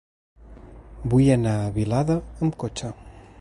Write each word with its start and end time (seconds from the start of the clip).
Vull 1.13 1.29
anar 1.35 1.53
a 1.59 1.69
Vilada 1.79 2.17
amb 2.45 2.59
cotxe. 2.65 2.93